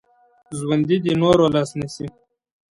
ژوندي 0.57 0.97
د 1.03 1.07
نورو 1.21 1.45
لاس 1.55 1.69
نیسي 1.79 2.07